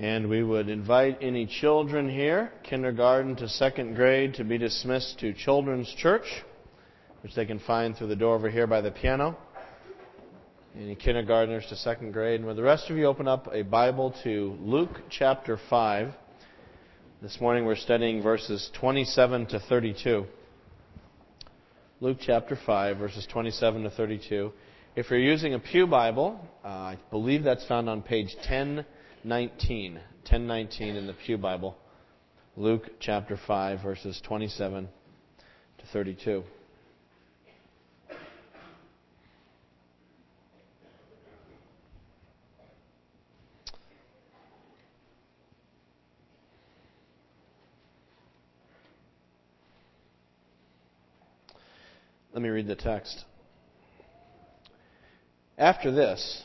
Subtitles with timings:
[0.00, 5.34] And we would invite any children here, kindergarten to second grade, to be dismissed to
[5.34, 6.24] Children's Church,
[7.22, 9.36] which they can find through the door over here by the piano.
[10.74, 12.40] Any kindergartners to second grade.
[12.40, 16.14] And with the rest of you, open up a Bible to Luke chapter 5.
[17.20, 20.24] This morning we're studying verses 27 to 32.
[22.00, 24.50] Luke chapter 5, verses 27 to 32.
[24.96, 28.34] If you're using a Pew Bible, uh, I believe that's found on page
[29.22, 29.94] 1019.
[29.94, 31.76] 1019 in the Pew Bible.
[32.56, 34.88] Luke chapter 5, verses 27
[35.76, 36.42] to 32.
[52.32, 53.26] Let me read the text.
[55.58, 56.44] After this,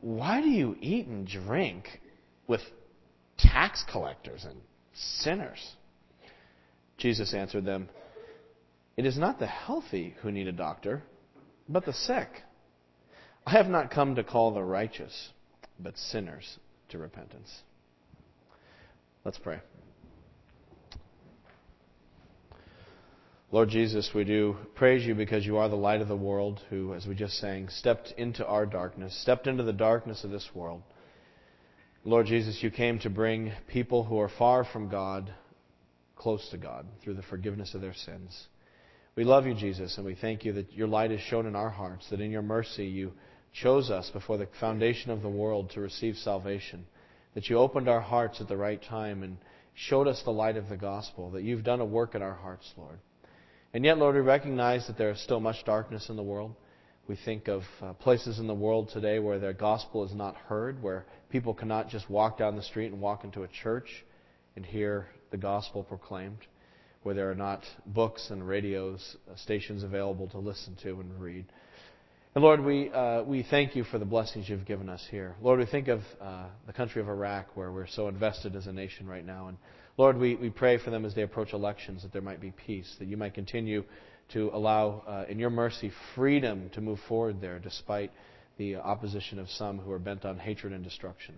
[0.00, 2.00] Why do you eat and drink
[2.46, 2.62] with
[3.38, 4.60] tax collectors and
[4.92, 5.76] sinners?
[6.96, 7.88] Jesus answered them,
[8.96, 11.02] It is not the healthy who need a doctor,
[11.68, 12.28] but the sick.
[13.46, 15.30] I have not come to call the righteous,
[15.78, 16.58] but sinners
[16.90, 17.62] to repentance.
[19.24, 19.60] Let's pray.
[23.52, 26.94] Lord Jesus, we do praise you because you are the light of the world who,
[26.94, 30.82] as we just sang, stepped into our darkness, stepped into the darkness of this world.
[32.04, 35.34] Lord Jesus, you came to bring people who are far from God
[36.14, 38.46] close to God through the forgiveness of their sins.
[39.16, 41.70] We love you, Jesus, and we thank you that your light is shown in our
[41.70, 43.12] hearts, that in your mercy you
[43.52, 46.86] chose us before the foundation of the world to receive salvation,
[47.34, 49.38] that you opened our hearts at the right time and
[49.74, 52.72] showed us the light of the gospel, that you've done a work in our hearts,
[52.76, 53.00] Lord.
[53.72, 56.54] And yet, Lord, we recognize that there is still much darkness in the world.
[57.06, 60.82] We think of uh, places in the world today where the gospel is not heard,
[60.82, 64.04] where people cannot just walk down the street and walk into a church
[64.56, 66.38] and hear the gospel proclaimed,
[67.04, 71.46] where there are not books and radios, uh, stations available to listen to and read.
[72.34, 75.36] And Lord, we, uh, we thank you for the blessings you've given us here.
[75.40, 78.72] Lord, we think of uh, the country of Iraq, where we're so invested as a
[78.72, 79.48] nation right now.
[79.48, 79.58] And
[79.96, 82.94] Lord, we, we pray for them as they approach elections that there might be peace,
[82.98, 83.84] that you might continue
[84.32, 88.12] to allow, uh, in your mercy, freedom to move forward there despite
[88.56, 91.34] the opposition of some who are bent on hatred and destruction.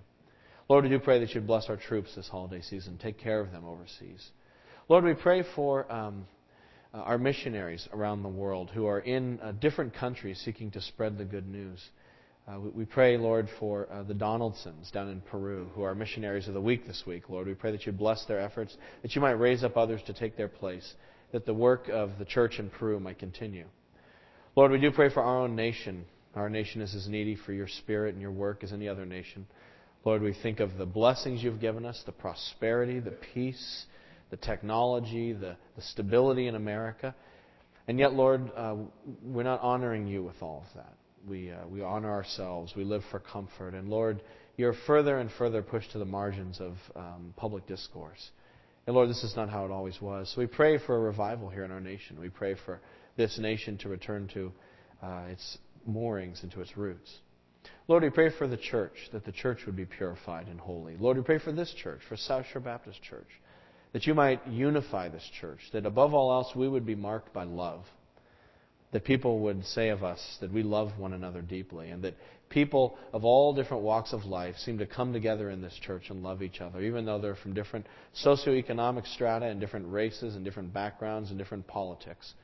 [0.69, 2.99] Lord, we do pray that you'd bless our troops this holiday season.
[2.99, 4.31] Take care of them overseas.
[4.89, 6.27] Lord, we pray for um,
[6.95, 11.19] uh, our missionaries around the world who are in uh, different countries seeking to spread
[11.19, 11.81] the good news.
[12.49, 16.49] Uh, we, we, pray, Lord, for uh, the Donaldsons down in Peru, who are missionaries
[16.49, 17.29] of the week this week.
[17.29, 20.13] Lord, we pray that you bless their efforts, that you might raise up others to
[20.13, 20.95] take their place,
[21.31, 23.67] that the work of the church in Peru might continue.
[24.57, 26.05] Lord, we do pray for our own nation.
[26.35, 29.47] Our nation is as needy for your spirit and your work as any other nation.
[30.05, 33.87] Lord, we think of the blessings you've given us, the prosperity, the peace,
[34.31, 37.15] the technology, the, the stability in America.
[37.87, 38.75] And yet, Lord, uh,
[39.23, 40.97] we're not honoring you with all of that
[41.29, 43.75] we, uh, we honor ourselves, we live for comfort.
[43.75, 44.23] And Lord,
[44.57, 48.31] you're further and further pushed to the margins of um, public discourse.
[48.87, 50.33] And Lord, this is not how it always was.
[50.35, 52.19] So we pray for a revival here in our nation.
[52.21, 52.81] We pray for
[53.17, 54.53] this nation to return to
[55.03, 57.11] uh, its moorings and to its roots.
[57.87, 60.97] Lord, we pray for the church, that the church would be purified and holy.
[60.97, 63.29] Lord, we pray for this church, for South Shore Baptist Church,
[63.93, 67.45] that you might unify this church, that above all else we would be marked by
[67.45, 67.85] love
[68.93, 72.15] that people would say of us that we love one another deeply, and that
[72.51, 76.23] people of all different walks of life seem to come together in this church and
[76.23, 77.87] love each other, even though they're from different
[78.25, 82.35] socioeconomic strata and different races and different backgrounds and different politics.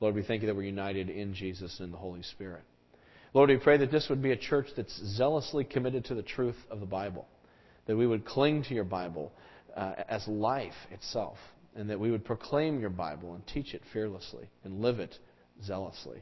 [0.00, 2.62] Lord, we thank you that we're united in Jesus and the Holy Spirit.
[3.34, 6.56] Lord, we pray that this would be a church that's zealously committed to the truth
[6.70, 7.26] of the Bible,
[7.86, 9.32] that we would cling to your Bible
[9.76, 11.36] uh, as life itself,
[11.76, 15.18] and that we would proclaim your Bible and teach it fearlessly and live it
[15.64, 16.20] zealously.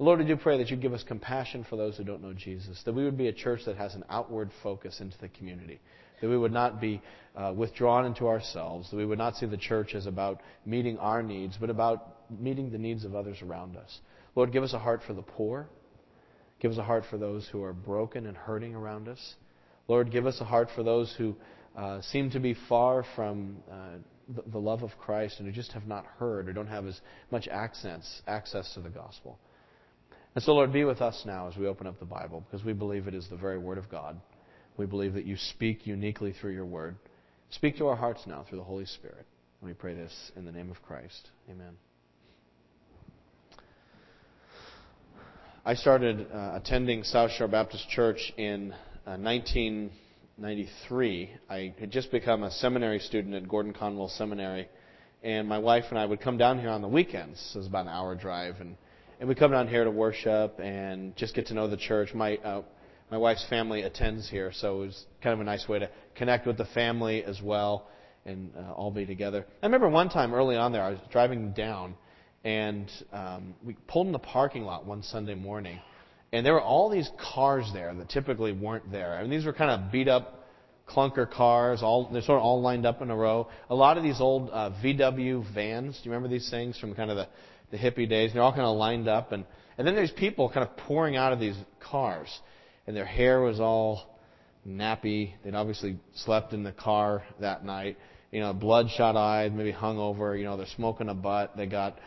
[0.00, 2.80] Lord, we do pray that you give us compassion for those who don't know Jesus,
[2.84, 5.80] that we would be a church that has an outward focus into the community,
[6.20, 7.02] that we would not be
[7.34, 11.20] uh, withdrawn into ourselves, that we would not see the church as about meeting our
[11.20, 13.98] needs, but about meeting the needs of others around us.
[14.36, 15.68] Lord, give us a heart for the poor.
[16.60, 19.34] Give us a heart for those who are broken and hurting around us.
[19.88, 21.34] Lord, give us a heart for those who
[21.76, 23.98] uh, seem to be far from uh,
[24.28, 27.48] the, love of Christ and who just have not heard or don't have as much
[27.48, 29.38] access, access to the gospel.
[30.34, 32.72] And so, Lord, be with us now as we open up the Bible because we
[32.72, 34.20] believe it is the very Word of God.
[34.76, 36.96] We believe that you speak uniquely through your Word.
[37.50, 39.26] Speak to our hearts now through the Holy Spirit.
[39.60, 41.30] And we pray this in the name of Christ.
[41.50, 41.76] Amen.
[45.64, 48.74] I started uh, attending South Shore Baptist Church in
[49.06, 49.16] uh,
[50.38, 51.30] 1993.
[51.50, 54.68] I had just become a seminary student at Gordon Conwell Seminary,
[55.24, 57.40] and my wife and I would come down here on the weekends.
[57.52, 58.76] So it was about an hour drive, and
[59.18, 62.14] and we come down here to worship and just get to know the church.
[62.14, 62.62] My uh,
[63.10, 66.46] my wife's family attends here, so it was kind of a nice way to connect
[66.46, 67.88] with the family as well
[68.24, 69.44] and uh, all be together.
[69.60, 71.96] I remember one time early on there, I was driving down,
[72.44, 75.80] and um, we pulled in the parking lot one Sunday morning,
[76.32, 79.14] and there were all these cars there that typically weren't there.
[79.14, 80.34] I mean, these were kind of beat up
[80.88, 83.48] clunker cars, all they're sort of all lined up in a row.
[83.68, 85.96] A lot of these old uh, VW vans.
[85.96, 87.28] Do you remember these things from kind of the
[87.70, 88.32] the hippie days.
[88.32, 89.44] They're all kind of lined up, and
[89.76, 92.28] and then there's people kind of pouring out of these cars,
[92.86, 94.18] and their hair was all
[94.66, 95.32] nappy.
[95.44, 97.96] They'd obviously slept in the car that night.
[98.30, 100.36] You know, bloodshot eyed, maybe hungover.
[100.38, 101.56] You know, they're smoking a butt.
[101.56, 101.98] They got,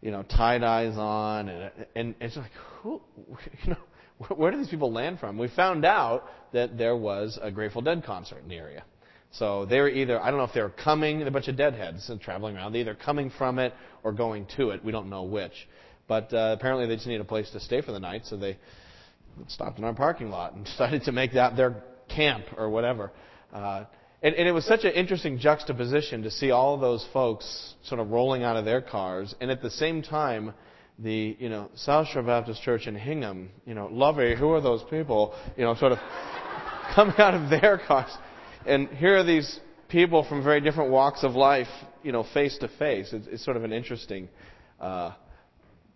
[0.00, 3.00] you know, tie dyes on, and and it's like, who,
[3.64, 5.38] you know, where do these people land from?
[5.38, 8.84] We found out that there was a Grateful Dead concert in the area.
[9.32, 12.10] So they were either, I don't know if they were coming, a bunch of deadheads
[12.22, 14.84] traveling around, they're either coming from it or going to it.
[14.84, 15.52] We don't know which.
[16.08, 18.56] But uh, apparently they just needed a place to stay for the night, so they
[19.48, 23.10] stopped in our parking lot and decided to make that their camp or whatever.
[23.52, 23.84] Uh,
[24.26, 28.10] and, and it was such an interesting juxtaposition to see all those folks sort of
[28.10, 30.52] rolling out of their cars, and at the same time,
[30.98, 34.82] the you know South Shore Baptist Church in Hingham, you know, Lovey, who are those
[34.90, 35.32] people?
[35.56, 35.98] You know, sort of
[36.96, 38.10] coming out of their cars.
[38.66, 41.68] And here are these people from very different walks of life,
[42.02, 43.12] you know, face to face.
[43.12, 44.28] It's, it's sort of an interesting
[44.80, 45.12] uh,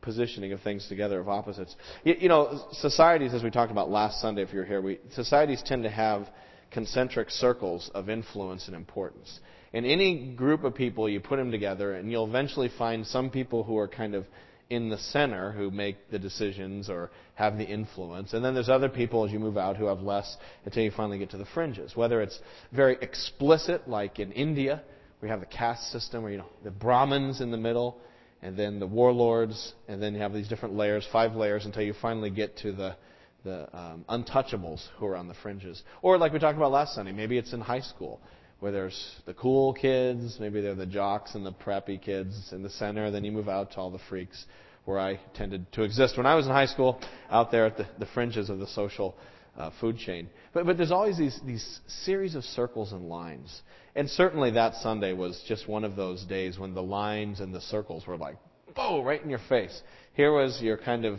[0.03, 1.75] positioning of things together, of opposites.
[2.05, 5.65] You, you, know, societies, as we talked about last Sunday, if you're here, we, societies
[5.67, 6.29] tend to have
[6.71, 9.41] concentric circles of influence and importance.
[9.73, 13.63] In any group of people, you put them together, and you'll eventually find some people
[13.63, 14.27] who are kind of
[14.69, 18.33] in the center who make the decisions or have the influence.
[18.33, 21.19] And then there's other people as you move out who have less until you finally
[21.19, 21.97] get to the fringes.
[21.97, 22.39] Whether it's
[22.73, 24.83] very explicit, like in India,
[25.21, 27.99] we have the caste system where you know the Brahmins in the middle,
[28.43, 31.93] and then the warlords, and then you have these different layers, five layers, until you
[32.01, 32.97] finally get to the
[33.45, 35.83] the um, untouchables who are on the fringes.
[36.03, 38.21] Or like we talked about last Sunday, maybe it's in high school
[38.61, 42.71] where there's the cool kids, maybe they're the jocks and the preppy kids in the
[42.71, 44.45] center, then you move out to all the freaks
[44.85, 47.01] where I tended to exist when I was in high school,
[47.31, 49.15] out there at the, the fringes of the social
[49.57, 50.29] uh, food chain.
[50.53, 53.63] But, but there's always these, these series of circles and lines.
[53.95, 57.61] And certainly that Sunday was just one of those days when the lines and the
[57.61, 58.37] circles were like,
[58.75, 59.83] boom, right in your face.
[60.15, 61.19] Here was your kind of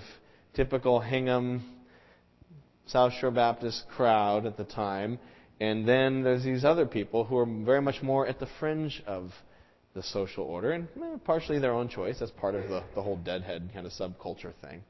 [0.53, 1.63] typical Hingham,
[2.85, 5.19] South Shore Baptist crowd at the time,
[5.59, 9.31] and then there's these other people who are very much more at the fringe of
[9.93, 10.87] the social order, and
[11.23, 12.17] partially their own choice.
[12.19, 14.83] That's part of the, the whole deadhead kind of subculture thing.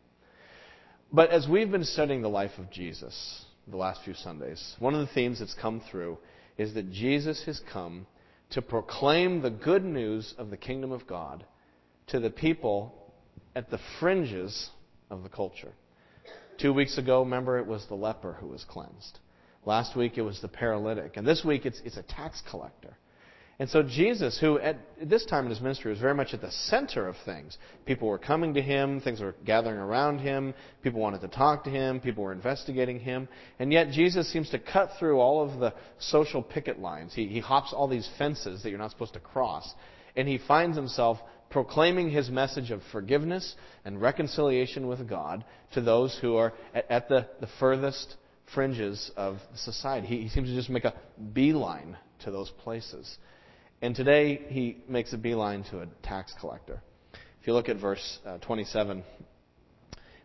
[1.12, 5.02] But as we've been studying the life of Jesus the last few Sundays, one of
[5.02, 6.18] the themes that's come through
[6.58, 8.06] is that Jesus has come
[8.52, 11.46] to proclaim the good news of the kingdom of God
[12.08, 13.14] to the people
[13.56, 14.70] at the fringes
[15.10, 15.74] of the culture.
[16.62, 19.18] Two weeks ago, remember, it was the leper who was cleansed.
[19.66, 21.18] Last week it was the paralytic.
[21.18, 22.96] And this week it's, it's a tax collector.
[23.58, 26.52] And so Jesus, who at this time in his ministry was very much at the
[26.52, 30.54] center of things, people were coming to him, things were gathering around him,
[30.84, 33.28] people wanted to talk to him, people were investigating him,
[33.60, 37.14] and yet Jesus seems to cut through all of the social picket lines.
[37.14, 39.72] He, he hops all these fences that you're not supposed to cross,
[40.16, 41.20] and he finds himself
[41.52, 43.56] proclaiming his message of forgiveness
[43.86, 45.44] and reconciliation with God
[45.74, 48.16] to those who are at, at the, the furthest
[48.54, 50.08] fringes of society.
[50.08, 50.94] He, he seems to just make a
[51.34, 53.18] beeline to those places.
[53.82, 56.82] And today he makes a beeline to a tax collector.
[57.42, 59.06] If you look at verse uh, 27, it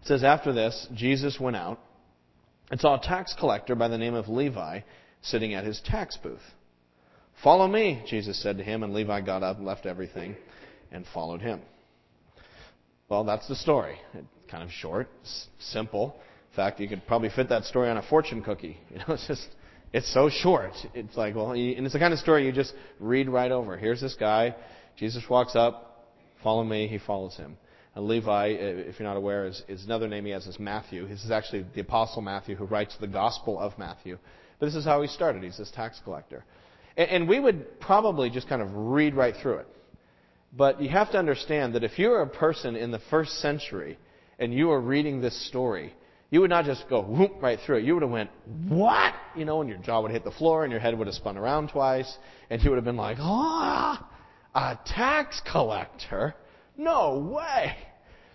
[0.05, 1.81] says, After this, Jesus went out
[2.71, 4.81] and saw a tax collector by the name of Levi
[5.23, 6.43] sitting at his tax booth.
[7.43, 10.37] Follow me, Jesus said to him, and Levi got up, and left everything,
[10.91, 11.61] and followed him.
[13.09, 13.97] Well, that's the story.
[14.15, 15.09] It's kind of short,
[15.59, 16.17] simple
[16.51, 18.79] In fact, you could probably fit that story on a fortune cookie.
[18.91, 19.47] You know, it's just
[19.93, 20.73] it's so short.
[20.95, 23.77] It's like, well, and it's the kind of story you just read right over.
[23.77, 24.55] Here's this guy.
[24.97, 26.09] Jesus walks up,
[26.43, 26.89] follow me.
[26.89, 27.57] He follows him.
[27.95, 31.07] And Levi, if you're not aware, is, is another name he has is Matthew.
[31.09, 34.19] This is actually the Apostle Matthew who writes the Gospel of Matthew.
[34.59, 35.43] But this is how he started.
[35.43, 36.45] He's this tax collector.
[36.97, 39.67] And, and we would probably just kind of read right through it.
[40.53, 43.99] But you have to understand that if you were a person in the first century
[44.39, 45.95] and you were reading this story,
[46.31, 47.85] you would not just go whoop right through it.
[47.85, 48.31] You would have went,
[48.69, 49.15] what?
[49.37, 51.37] You know, and your jaw would hit the floor and your head would have spun
[51.37, 52.17] around twice.
[52.51, 54.09] And you would have been like, ah,
[54.55, 56.35] a tax collector?
[56.77, 57.77] No way.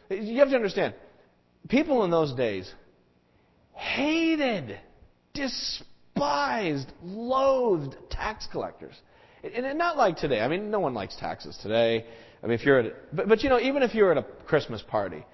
[0.10, 0.94] You have to understand,
[1.70, 2.72] people in those days
[3.74, 4.78] hated,
[5.34, 8.96] despised, loathed tax collectors.
[9.44, 10.40] And not like today.
[10.40, 12.06] I mean, no one likes taxes today.
[12.44, 14.82] I mean, if you're at, but, but you know, even if you're at a Christmas
[14.82, 15.26] party,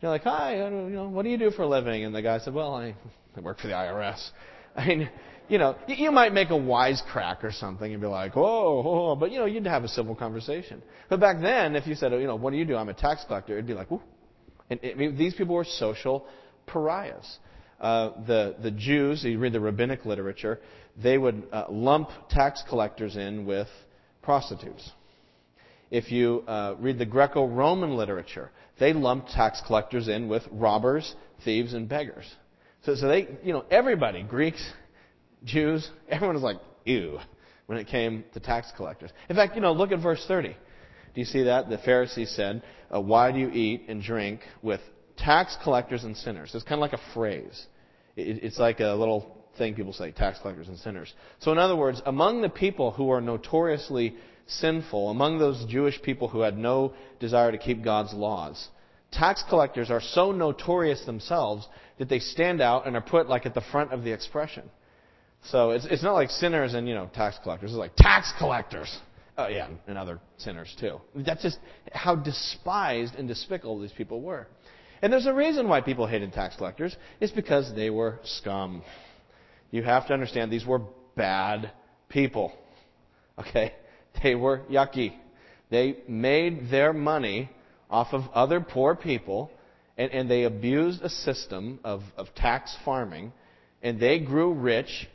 [0.00, 2.04] you're like, hi, you know, what do you do for a living?
[2.04, 2.94] And the guy said, well, I,
[3.36, 4.30] I work for the IRS.
[4.76, 5.10] I mean,
[5.48, 9.30] you know, you might make a wisecrack or something and be like, whoa, whoa, but
[9.30, 10.82] you know, you'd have a civil conversation.
[11.08, 12.76] But back then, if you said, you know, what do you do?
[12.76, 14.02] I'm a tax collector, it'd be like, whoo.
[14.68, 16.26] And I mean, these people were social
[16.66, 17.38] pariahs.
[17.80, 20.60] Uh, the the Jews, you read the rabbinic literature,
[20.96, 23.68] they would uh, lump tax collectors in with
[24.22, 24.90] prostitutes.
[25.90, 31.14] If you uh, read the Greco-Roman literature, they lumped tax collectors in with robbers,
[31.44, 32.26] thieves, and beggars.
[32.84, 34.64] So, so they, you know, everybody, Greeks,
[35.44, 37.18] Jews, everyone was like, ew,
[37.66, 39.10] when it came to tax collectors.
[39.28, 40.48] In fact, you know, look at verse 30.
[40.48, 41.68] Do you see that?
[41.68, 42.62] The Pharisees said,
[42.94, 44.80] uh, Why do you eat and drink with
[45.16, 46.52] tax collectors and sinners?
[46.54, 47.66] It's kind of like a phrase.
[48.16, 51.12] It's like a little thing people say, tax collectors and sinners.
[51.40, 54.14] So, in other words, among the people who are notoriously
[54.46, 58.68] sinful, among those Jewish people who had no desire to keep God's laws,
[59.12, 61.66] tax collectors are so notorious themselves
[61.98, 64.64] that they stand out and are put like at the front of the expression.
[65.50, 67.70] So it's, it's not like sinners and, you know, tax collectors.
[67.70, 68.94] It's like tax collectors.
[69.38, 71.00] Oh, yeah, and other sinners too.
[71.14, 71.58] That's just
[71.92, 74.48] how despised and despicable these people were.
[75.06, 76.96] And there's a reason why people hated tax collectors.
[77.20, 78.82] It's because they were scum.
[79.70, 80.80] You have to understand these were
[81.14, 81.70] bad
[82.08, 82.52] people.
[83.38, 83.72] Okay?
[84.20, 85.14] They were yucky.
[85.70, 87.50] They made their money
[87.88, 89.52] off of other poor people,
[89.96, 93.32] and, and they abused a system of, of tax farming,
[93.84, 95.08] and they grew rich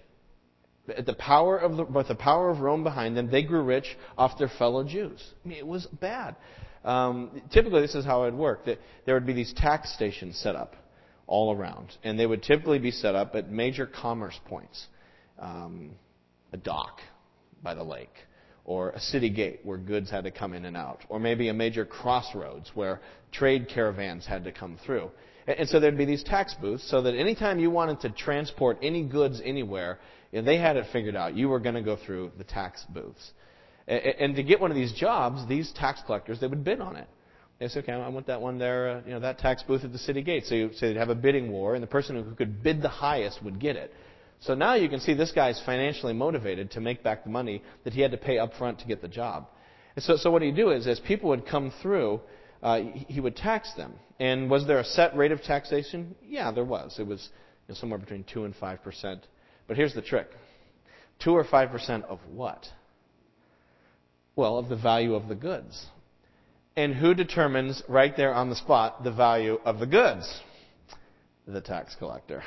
[0.86, 4.38] the power of the, with the power of Rome behind them, they grew rich off
[4.38, 5.22] their fellow Jews.
[5.44, 6.38] I mean, it was bad.
[6.84, 8.66] Um, typically, this is how it would work.
[8.66, 10.76] That there would be these tax stations set up
[11.28, 14.88] all around, and they would typically be set up at major commerce points,
[15.40, 15.92] um,
[16.52, 17.00] a dock
[17.64, 18.14] by the lake,
[18.66, 21.54] or a city gate where goods had to come in and out, or maybe a
[21.54, 23.00] major crossroads where
[23.32, 25.10] trade caravans had to come through.
[25.48, 29.04] And so there'd be these tax booths so that anytime you wanted to transport any
[29.04, 30.00] goods anywhere,
[30.32, 31.36] they had it figured out.
[31.36, 33.32] You were going to go through the tax booths.
[33.88, 37.08] And to get one of these jobs, these tax collectors, they would bid on it.
[37.60, 39.92] They say, okay, I want that one there, uh, you know, that tax booth at
[39.92, 40.46] the city gate.
[40.48, 42.90] So, you, so they'd have a bidding war, and the person who could bid the
[42.90, 43.94] highest would get it.
[44.40, 47.94] So now you can see this guy's financially motivated to make back the money that
[47.94, 49.48] he had to pay up front to get the job.
[49.96, 52.22] And so, so what he'd do is, as people would come through,
[52.64, 53.94] uh, he would tax them.
[54.20, 56.16] And was there a set rate of taxation?
[56.28, 56.98] Yeah, there was.
[56.98, 57.30] It was
[57.68, 59.28] you know, somewhere between 2 and 5 percent.
[59.68, 60.28] But here's the trick
[61.20, 62.68] 2 or 5 percent of what?
[64.36, 65.86] Well, of the value of the goods.
[66.76, 70.42] And who determines right there on the spot the value of the goods?
[71.46, 72.44] The tax collector.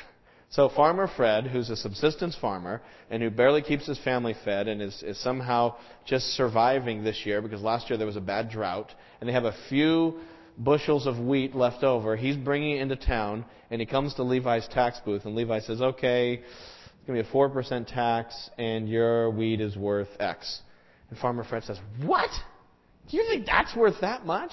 [0.55, 4.81] So Farmer Fred, who's a subsistence farmer and who barely keeps his family fed and
[4.81, 5.75] is, is somehow
[6.07, 9.47] just surviving this year because last year there was a bad drought and they have
[9.47, 10.21] a few
[10.57, 12.15] bushels of wheat left over.
[12.15, 15.83] He's bringing it into town and he comes to Levi's tax booth and Levi says,
[15.83, 20.61] okay, it's going to be a 4% tax and your wheat is worth X.
[21.15, 22.29] And Farmer Fred says, what?
[23.09, 24.51] Do you think that's worth that much?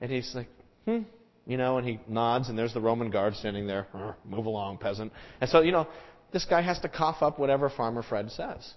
[0.00, 0.48] And he's like,
[0.86, 1.00] hmm,
[1.46, 3.86] you know, and he nods, and there's the Roman guard standing there.
[4.24, 5.12] Move along, peasant.
[5.42, 5.86] And so, you know,
[6.32, 8.72] this guy has to cough up whatever Farmer Fred says.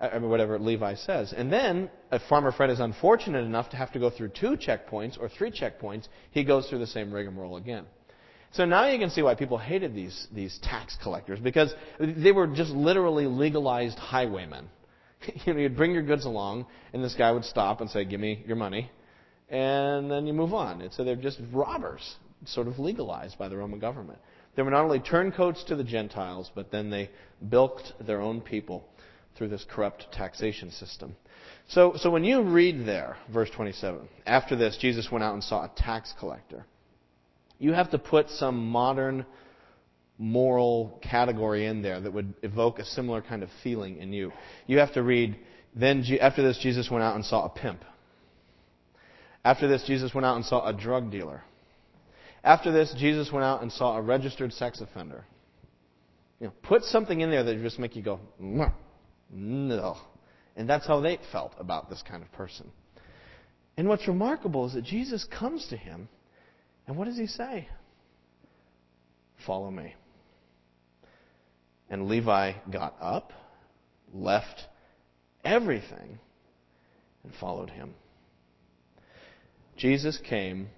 [0.00, 1.32] I mean, whatever Levi says.
[1.32, 5.20] And then, if Farmer Fred is unfortunate enough to have to go through two checkpoints
[5.20, 7.84] or three checkpoints, he goes through the same rigmarole again.
[8.50, 12.48] So now you can see why people hated these, these tax collectors, because they were
[12.48, 14.68] just literally legalized highwaymen.
[15.44, 18.20] you know, you'd bring your goods along, and this guy would stop and say, give
[18.20, 18.90] me your money
[19.48, 20.80] and then you move on.
[20.80, 24.18] And so they're just robbers, sort of legalized by the Roman government.
[24.54, 27.10] They were not only turncoats to the Gentiles, but then they
[27.48, 28.88] bilked their own people
[29.36, 31.14] through this corrupt taxation system.
[31.68, 35.64] So, so when you read there, verse 27, after this, Jesus went out and saw
[35.64, 36.64] a tax collector.
[37.58, 39.26] You have to put some modern
[40.18, 44.32] moral category in there that would evoke a similar kind of feeling in you.
[44.66, 45.38] You have to read,
[45.74, 47.84] then after this, Jesus went out and saw a pimp.
[49.44, 51.42] After this, Jesus went out and saw a drug dealer.
[52.42, 55.24] After this, Jesus went out and saw a registered sex offender.
[56.40, 59.96] You know, put something in there that just make you go, no.
[60.56, 62.70] And that's how they felt about this kind of person.
[63.76, 66.08] And what's remarkable is that Jesus comes to him,
[66.86, 67.68] and what does he say?
[69.46, 69.94] Follow me.
[71.88, 73.32] And Levi got up,
[74.12, 74.66] left
[75.44, 76.18] everything,
[77.22, 77.94] and followed him.
[79.76, 80.68] Jesus came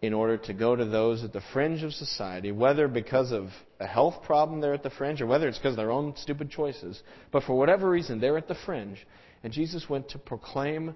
[0.00, 3.48] in order to go to those at the fringe of society, whether because of
[3.80, 6.50] a health problem they're at the fringe or whether it's because of their own stupid
[6.50, 9.04] choices, but for whatever reason they're at the fringe.
[9.42, 10.94] And Jesus went to proclaim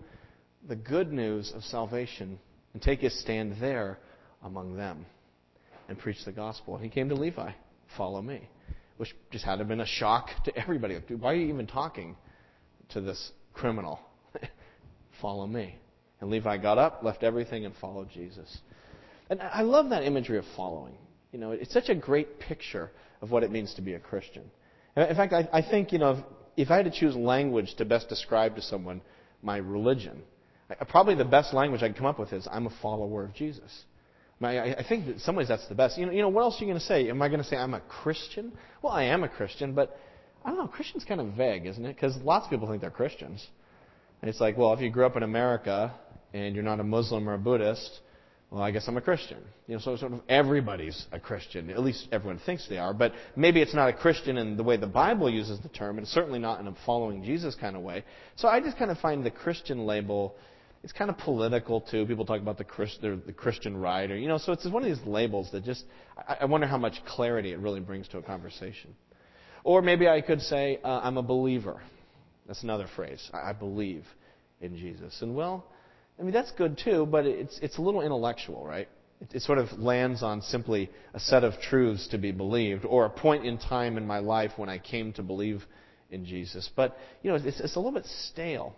[0.68, 2.38] the good news of salvation
[2.72, 3.98] and take his stand there
[4.42, 5.04] among them
[5.88, 6.76] and preach the gospel.
[6.76, 7.52] And he came to Levi,
[7.96, 8.48] follow me,
[8.96, 10.96] which just had to have been a shock to everybody.
[11.18, 12.16] Why are you even talking
[12.90, 14.00] to this criminal?
[15.20, 15.76] follow me.
[16.20, 18.58] And Levi got up, left everything, and followed Jesus.
[19.28, 20.94] And I love that imagery of following.
[21.32, 24.50] You know, it's such a great picture of what it means to be a Christian.
[24.96, 26.18] In fact, I, I think, you know, if,
[26.68, 29.00] if I had to choose language to best describe to someone
[29.42, 30.22] my religion,
[30.88, 33.84] probably the best language I could come up with is I'm a follower of Jesus.
[34.44, 35.98] I, I think in some ways that's the best.
[35.98, 37.08] You know, you know, what else are you going to say?
[37.08, 38.52] Am I going to say I'm a Christian?
[38.82, 39.96] Well, I am a Christian, but
[40.44, 40.66] I don't know.
[40.66, 41.94] Christian's kind of vague, isn't it?
[41.94, 43.46] Because lots of people think they're Christians.
[44.20, 45.94] And it's like, well, if you grew up in America
[46.32, 48.00] and you're not a Muslim or a Buddhist,
[48.52, 49.38] well, I guess I'm a Christian.
[49.66, 51.70] You know, so sort of everybody's a Christian.
[51.70, 52.92] At least everyone thinks they are.
[52.92, 56.06] But maybe it's not a Christian in the way the Bible uses the term, and
[56.06, 58.04] certainly not in a following Jesus kind of way.
[58.36, 60.34] So I just kind of find the Christian label,
[60.82, 62.06] it's kind of political too.
[62.06, 65.06] People talk about the, Christ, the Christian or you know, so it's one of these
[65.06, 65.84] labels that just,
[66.40, 68.94] I wonder how much clarity it really brings to a conversation.
[69.64, 71.80] Or maybe I could say, uh, I'm a believer.
[72.46, 73.30] That's another phrase.
[73.32, 74.04] I believe
[74.60, 75.22] in Jesus.
[75.22, 75.64] And well,
[76.18, 78.88] I mean, that's good too, but it's, it's a little intellectual, right?
[79.20, 83.04] It, it, sort of lands on simply a set of truths to be believed or
[83.04, 85.62] a point in time in my life when I came to believe
[86.10, 86.68] in Jesus.
[86.74, 88.74] But, you know, it's, it's a little bit stale.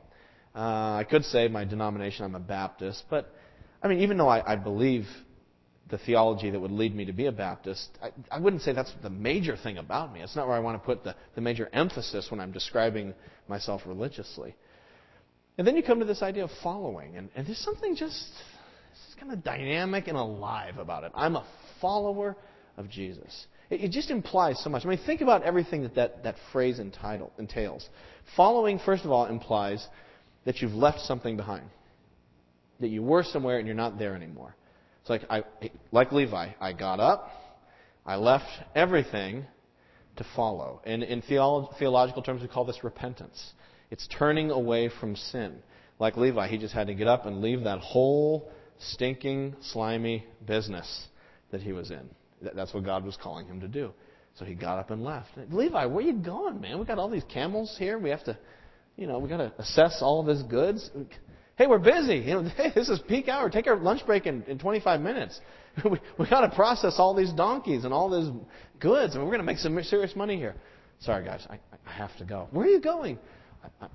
[0.55, 3.33] Uh, I could say my denomination, I'm a Baptist, but,
[3.83, 5.07] I mean, even though I, I believe
[5.91, 8.93] the theology that would lead me to be a Baptist, I, I wouldn't say that's
[9.03, 10.21] the major thing about me.
[10.21, 13.15] It's not where I want to put the, the major emphasis when I'm describing
[13.49, 14.55] myself religiously.
[15.59, 18.25] And then you come to this idea of following, and, and there's something just
[19.19, 21.13] kind of dynamic and alive about it.
[21.15, 21.47] I'm a
[21.81, 22.37] follower
[22.77, 23.47] of Jesus.
[23.71, 24.85] It, it just implies so much.
[24.85, 26.81] I mean, think about everything that that, that phrase
[27.39, 27.89] entails.
[28.37, 29.87] Following, first of all, implies
[30.45, 31.69] that you've left something behind,
[32.81, 34.55] that you were somewhere and you're not there anymore.
[35.01, 35.45] It's like I,
[35.93, 37.31] like Levi, I got up,
[38.07, 39.45] I left everything
[40.17, 40.81] to follow.
[40.85, 43.53] And in theolo- theological terms, we call this repentance.
[43.91, 45.57] It's turning away from sin.
[45.99, 51.07] Like Levi, he just had to get up and leave that whole stinking, slimy business
[51.51, 52.09] that he was in.
[52.55, 53.93] That's what God was calling him to do.
[54.39, 55.31] So he got up and left.
[55.51, 56.79] Levi, where you going, man?
[56.79, 57.99] We got all these camels here.
[57.99, 58.37] We have to,
[58.97, 60.91] you know, we got to assess all of his goods.
[61.57, 62.17] Hey, we're busy.
[62.17, 63.51] You know, hey, this is peak hour.
[63.51, 65.41] Take our lunch break in, in 25 minutes.
[65.85, 68.31] we we got to process all these donkeys and all these
[68.81, 70.55] goods, and we're going to make some serious money here.
[71.01, 72.49] Sorry, guys, I, I have to go.
[72.51, 73.19] Where are you going?
[73.81, 73.89] I,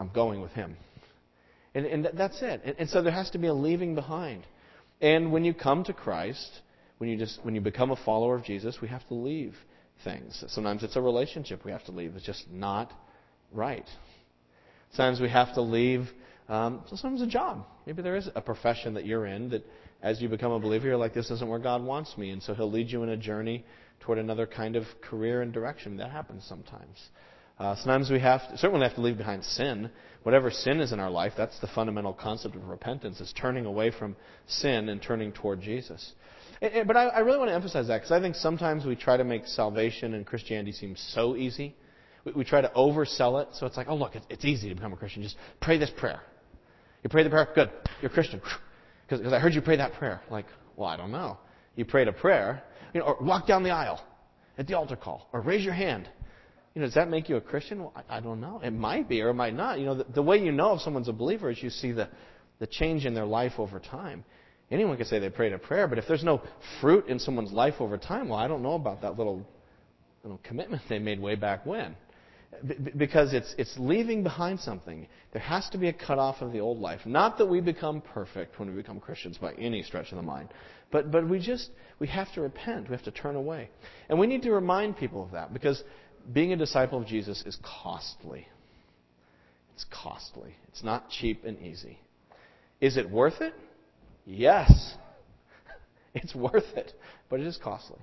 [0.00, 0.76] am going with him.
[1.74, 2.62] And, and that's it.
[2.64, 4.44] And, and so there has to be a leaving behind.
[5.00, 6.50] And when you come to Christ,
[6.98, 9.54] when you just when you become a follower of Jesus, we have to leave
[10.04, 10.44] things.
[10.48, 12.16] Sometimes it's a relationship we have to leave.
[12.16, 12.92] It's just not
[13.52, 13.86] right.
[14.92, 16.08] Sometimes we have to leave.
[16.48, 17.64] Um, sometimes a job.
[17.86, 19.64] Maybe there is a profession that you're in that,
[20.02, 22.54] as you become a believer, you're like, this isn't where God wants me, and so
[22.54, 23.64] He'll lead you in a journey
[24.00, 25.96] toward another kind of career and direction.
[25.98, 26.98] That happens sometimes.
[27.58, 29.90] Uh, sometimes we have to, certainly have to leave behind sin.
[30.22, 33.90] Whatever sin is in our life, that's the fundamental concept of repentance, is turning away
[33.90, 36.14] from sin and turning toward Jesus.
[36.62, 38.96] And, and, but I, I really want to emphasize that because I think sometimes we
[38.96, 41.76] try to make salvation and Christianity seem so easy.
[42.24, 44.74] We, we try to oversell it, so it's like, oh look, it's, it's easy to
[44.74, 45.22] become a Christian.
[45.22, 46.20] Just pray this prayer.
[47.02, 48.40] You pray the prayer, good, you're a Christian.
[49.08, 50.20] Because I heard you pray that prayer.
[50.30, 51.36] Like, well, I don't know.
[51.74, 52.62] You prayed a prayer,
[52.94, 54.00] you know, or walk down the aisle
[54.56, 56.08] at the altar call, or raise your hand
[56.74, 57.80] you know, does that make you a Christian?
[57.80, 58.60] Well, I, I don't know.
[58.62, 59.78] It might be or it might not.
[59.78, 62.08] You know, the, the way you know if someone's a believer is you see the,
[62.60, 64.24] the change in their life over time.
[64.70, 66.40] Anyone can say they prayed a prayer, but if there's no
[66.80, 69.44] fruit in someone's life over time, well, I don't know about that little,
[70.22, 71.96] little commitment they made way back when.
[72.96, 75.06] Because it's, it's leaving behind something.
[75.32, 77.00] There has to be a cutoff of the old life.
[77.06, 80.48] Not that we become perfect when we become Christians by any stretch of the mind,
[80.90, 82.88] but, but we just, we have to repent.
[82.88, 83.70] We have to turn away.
[84.08, 85.82] And we need to remind people of that because
[86.32, 88.46] being a disciple of Jesus is costly.
[89.74, 90.54] It's costly.
[90.68, 91.98] It's not cheap and easy.
[92.80, 93.54] Is it worth it?
[94.26, 94.70] Yes.
[96.12, 96.92] It's worth it,
[97.28, 98.00] but it is costly.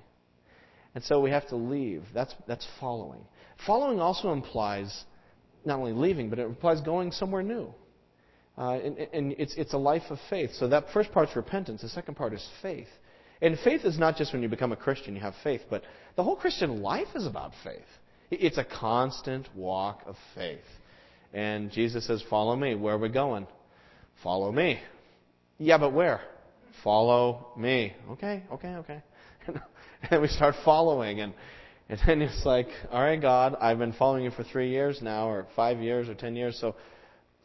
[0.94, 2.02] And so we have to leave.
[2.14, 3.20] That's, that's following.
[3.66, 5.04] Following also implies
[5.64, 7.72] not only leaving, but it implies going somewhere new.
[8.56, 10.50] Uh, and, and it's, it's a life of faith.
[10.54, 11.82] So that first part's repentance.
[11.82, 12.88] The second part is faith.
[13.40, 15.82] And faith is not just when you become a Christian, you have faith, but
[16.16, 17.86] the whole Christian life is about faith.
[18.30, 20.64] It's a constant walk of faith.
[21.32, 22.74] And Jesus says, Follow me.
[22.74, 23.46] Where are we going?
[24.22, 24.80] Follow me.
[25.58, 26.20] Yeah, but where?
[26.82, 27.94] Follow me.
[28.12, 29.02] Okay, okay, okay.
[30.10, 31.20] and we start following.
[31.20, 31.32] And,
[32.00, 35.28] and then it's like, All right, God, I've been following you for three years now,
[35.28, 36.74] or five years, or ten years, so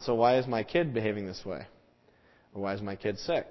[0.06, 1.66] so why is my kid behaving this way?
[2.54, 3.48] Or why is my kid sick?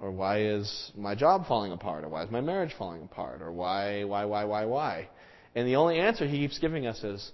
[0.00, 2.04] Or why is my job falling apart?
[2.04, 3.42] Or why is my marriage falling apart?
[3.42, 5.08] Or why, why, why, why, why?
[5.54, 7.32] And the only answer he keeps giving us is,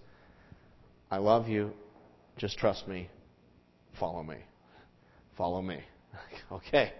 [1.10, 1.72] I love you.
[2.38, 3.10] Just trust me.
[4.00, 4.38] Follow me.
[5.36, 5.80] Follow me.
[6.52, 6.92] okay.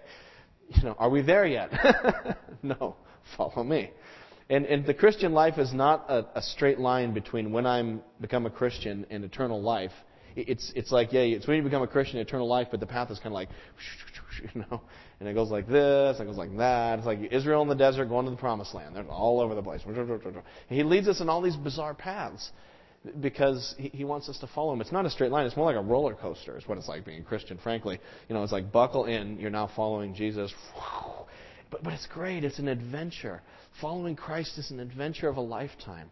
[0.69, 1.71] You know, are we there yet?
[2.63, 2.95] no.
[3.35, 3.89] Follow me.
[4.49, 8.45] And, and the Christian life is not a, a straight line between when I'm become
[8.45, 9.91] a Christian and eternal life
[10.35, 13.09] it's it's like yeah, it's when you become a Christian, eternal life, but the path
[13.09, 13.49] is kind of like,
[14.53, 14.81] you know,
[15.19, 16.99] and it goes like this, and it goes like that.
[16.99, 18.95] It's like Israel in the desert going to the promised land.
[18.95, 19.81] They're all over the place.
[20.67, 22.51] He leads us in all these bizarre paths
[23.21, 24.81] because he, he wants us to follow him.
[24.81, 25.45] It's not a straight line.
[25.45, 26.57] It's more like a roller coaster.
[26.57, 27.57] Is what it's like being a Christian.
[27.57, 29.39] Frankly, you know, it's like buckle in.
[29.39, 30.53] You're now following Jesus.
[31.71, 32.43] But but it's great.
[32.43, 33.41] It's an adventure.
[33.81, 36.11] Following Christ is an adventure of a lifetime.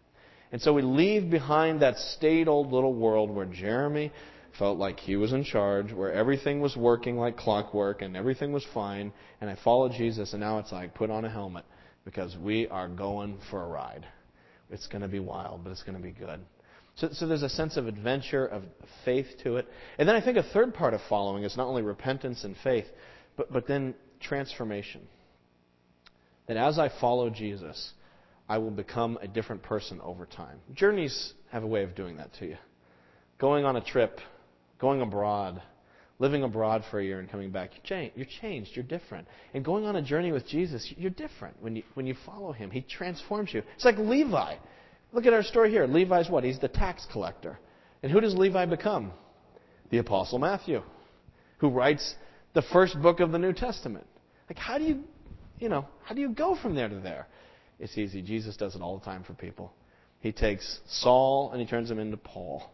[0.51, 4.11] And so we leave behind that staid old little world where Jeramie
[4.59, 8.65] felt like he was in charge, where everything was working like clockwork and everything was
[8.73, 9.11] fine.
[9.41, 11.65] And I followed Jesus, and now it's like, put on a helmet
[12.05, 14.05] because we are going for a ride.
[14.69, 16.39] It's going to be wild, but it's going to be good.
[16.95, 18.63] So, so there's a sense of adventure, of
[19.03, 19.67] faith to it.
[19.97, 22.85] And then I think a third part of following is not only repentance and faith,
[23.35, 25.01] but, but then transformation.
[26.47, 27.93] That as I follow Jesus,
[28.49, 30.59] I will become a different person over time.
[30.73, 32.57] Journeys have a way of doing that to you.
[33.39, 34.19] Going on a trip,
[34.79, 35.61] going abroad,
[36.19, 39.27] living abroad for a year and coming back, you're changed, you're different.
[39.53, 42.69] And going on a journey with Jesus, you're different when you, when you follow him.
[42.71, 43.63] He transforms you.
[43.75, 44.55] It's like Levi.
[45.11, 45.85] Look at our story here.
[45.85, 46.43] Levi's what?
[46.43, 47.59] He's the tax collector.
[48.01, 49.11] And who does Levi become?
[49.89, 50.81] The Apostle Matthew,
[51.59, 52.15] who writes
[52.53, 54.07] the first book of the New Testament.
[54.49, 55.03] Like, how do you,
[55.59, 57.27] you know, how do you go from there to there?
[57.79, 58.21] It's easy.
[58.21, 59.73] Jesus does it all the time for people.
[60.19, 62.71] He takes Saul and he turns him into Paul.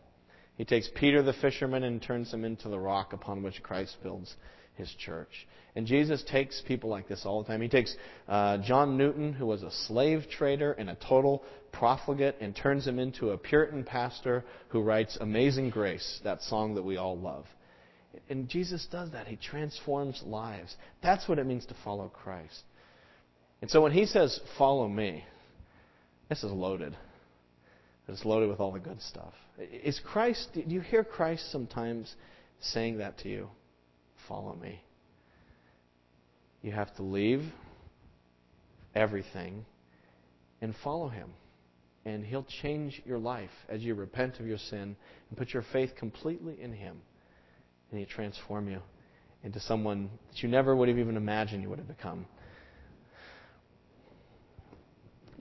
[0.55, 4.35] He takes Peter the fisherman and turns him into the rock upon which Christ builds
[4.75, 5.47] his church.
[5.75, 7.61] And Jesus takes people like this all the time.
[7.61, 7.95] He takes
[8.27, 12.99] uh, John Newton, who was a slave trader and a total profligate, and turns him
[12.99, 17.45] into a Puritan pastor who writes Amazing Grace, that song that we all love.
[18.29, 19.27] And Jesus does that.
[19.27, 20.75] He transforms lives.
[21.01, 22.63] That's what it means to follow Christ.
[23.61, 25.25] And so when he says, Follow me,
[26.29, 26.95] this is loaded.
[28.07, 29.33] It's loaded with all the good stuff.
[29.59, 32.15] Is Christ, do you hear Christ sometimes
[32.59, 33.49] saying that to you?
[34.27, 34.81] Follow me.
[36.61, 37.43] You have to leave
[38.95, 39.65] everything
[40.61, 41.29] and follow him.
[42.05, 44.95] And he'll change your life as you repent of your sin
[45.29, 46.97] and put your faith completely in him.
[47.91, 48.79] And he'll transform you
[49.43, 52.25] into someone that you never would have even imagined you would have become.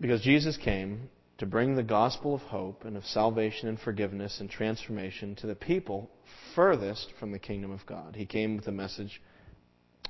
[0.01, 1.09] Because Jesus came
[1.39, 5.55] to bring the gospel of hope and of salvation and forgiveness and transformation to the
[5.55, 6.11] people
[6.55, 8.15] furthest from the kingdom of God.
[8.17, 9.21] He came with a message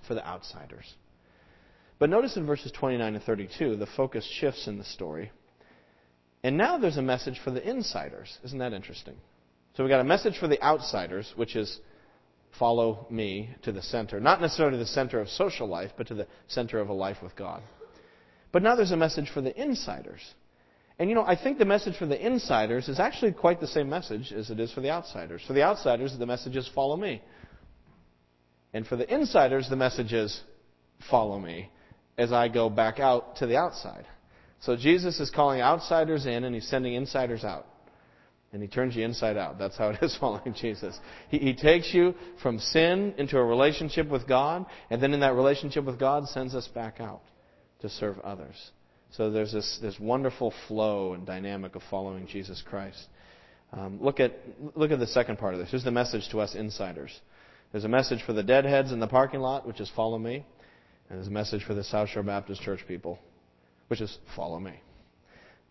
[0.07, 0.94] for the outsiders.
[1.98, 5.33] But notice in verses 29 and 32, the focus shifts in the story.
[6.42, 8.38] And now there's a message for the insiders.
[8.44, 9.16] Isn't that interesting?
[9.74, 11.81] So we've got a message for the outsiders, which is
[12.59, 14.20] follow me to the center.
[14.20, 17.37] Not necessarily the center of social life, but to the center of a life with
[17.37, 17.62] God.
[18.53, 20.23] But now there's a message for the insiders.
[20.99, 23.89] And you know, I think the message for the insiders is actually quite the same
[23.89, 25.43] message as it is for the outsiders.
[25.47, 27.23] For the outsiders, the message is follow me.
[28.73, 30.41] And for the insiders, the message is
[31.09, 31.71] follow me
[32.17, 34.07] as I go back out to the outside.
[34.61, 37.67] So Jesus is calling outsiders in and he's sending insiders out.
[38.53, 39.59] And he turns you inside out.
[39.59, 40.99] That's how it is following Jesus.
[41.29, 45.35] He, he takes you from sin into a relationship with God, and then in that
[45.35, 47.21] relationship with God sends us back out
[47.81, 48.71] to serve others.
[49.11, 53.07] So there's this, this wonderful flow and dynamic of following Jesus Christ.
[53.73, 54.33] Um, look, at,
[54.75, 55.71] look at the second part of this.
[55.71, 57.19] Here's the message to us insiders.
[57.73, 60.45] There's a message for the deadheads in the parking lot, which is follow me.
[61.09, 63.19] And there's a message for the South Shore Baptist Church people,
[63.88, 64.81] which is follow me.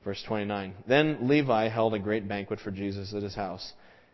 [0.03, 0.73] Verse 29.
[0.87, 3.73] Then Levi held a great banquet for Jesus at his house,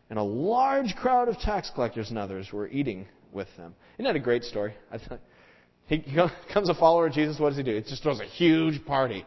[0.10, 3.76] and a large crowd of tax collectors and others were eating with them.
[3.96, 4.74] Isn't that a great story?
[5.88, 7.40] He becomes a follower of Jesus.
[7.40, 7.76] What does he do?
[7.76, 9.26] He just throws a huge party.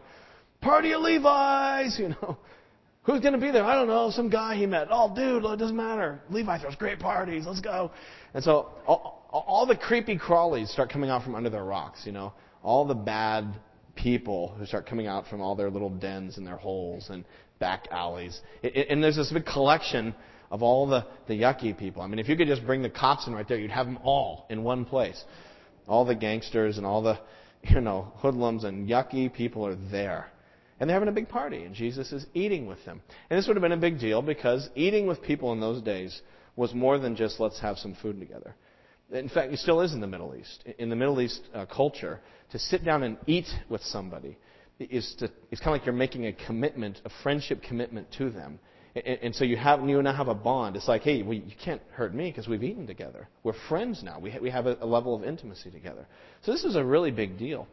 [0.60, 2.38] Party of Levi's, you know.
[3.04, 3.62] Who's going to be there?
[3.62, 4.10] I don't know.
[4.10, 4.88] Some guy he met.
[4.90, 6.20] Oh, dude, it doesn't matter.
[6.28, 7.44] Levi throws great parties.
[7.46, 7.92] Let's go.
[8.34, 12.10] And so all, all the creepy crawlies start coming out from under their rocks, you
[12.10, 12.32] know.
[12.64, 13.60] All the bad
[13.94, 17.24] people who start coming out from all their little dens and their holes and
[17.60, 18.40] back alleys.
[18.62, 20.12] And there's this big collection
[20.50, 22.02] of all the, the yucky people.
[22.02, 23.98] I mean, if you could just bring the cops in right there, you'd have them
[24.02, 25.22] all in one place.
[25.86, 27.18] All the gangsters and all the,
[27.62, 30.30] you know, hoodlums and yucky people are there.
[30.78, 33.00] And they're having a big party, and Jesus is eating with them.
[33.30, 36.20] And this would have been a big deal because eating with people in those days
[36.54, 38.54] was more than just let's have some food together.
[39.10, 40.64] In fact, it still is in the Middle East.
[40.78, 42.20] In the Middle East uh, culture,
[42.50, 44.36] to sit down and eat with somebody
[44.78, 48.58] is to, it's kind of like you're making a commitment, a friendship commitment to them.
[48.96, 50.74] And, and so you have you now have a bond.
[50.76, 53.28] It's like, hey, well, you can't hurt me because we've eaten together.
[53.42, 54.18] We're friends now.
[54.18, 56.06] We ha- we have a, a level of intimacy together.
[56.42, 57.68] So this is a really big deal.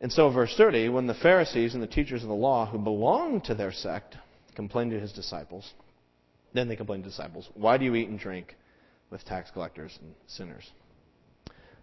[0.00, 3.44] And so, verse 30, when the Pharisees and the teachers of the law who belonged
[3.44, 4.16] to their sect
[4.54, 5.72] complained to his disciples,
[6.52, 8.56] then they complained to disciples, Why do you eat and drink
[9.10, 10.68] with tax collectors and sinners?